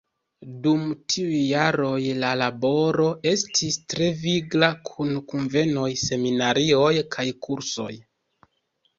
[0.61, 7.91] Dum tiuj jaroj la laboro estis tre vigla kun kunvenoj, seminarioj kaj kursoj.